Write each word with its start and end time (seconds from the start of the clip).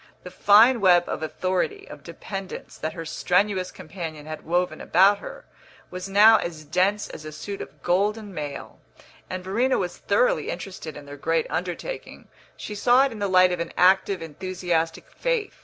The 0.23 0.31
fine 0.31 0.81
web 0.81 1.03
of 1.07 1.21
authority, 1.21 1.87
of 1.87 2.01
dependence, 2.01 2.75
that 2.79 2.93
her 2.93 3.05
strenuous 3.05 3.69
companion 3.71 4.25
had 4.25 4.41
woven 4.43 4.81
about 4.81 5.19
her, 5.19 5.45
was 5.91 6.09
now 6.09 6.37
as 6.37 6.63
dense 6.65 7.07
as 7.09 7.23
a 7.23 7.31
suit 7.31 7.61
of 7.61 7.83
golden 7.83 8.33
mail; 8.33 8.79
and 9.29 9.43
Verena 9.43 9.77
was 9.77 9.97
thoroughly 9.99 10.49
interested 10.49 10.97
in 10.97 11.05
their 11.05 11.17
great 11.17 11.45
undertaking; 11.51 12.29
she 12.57 12.73
saw 12.73 13.05
it 13.05 13.11
in 13.11 13.19
the 13.19 13.27
light 13.27 13.51
of 13.51 13.59
an 13.59 13.73
active, 13.77 14.23
enthusiastic 14.23 15.07
faith. 15.11 15.59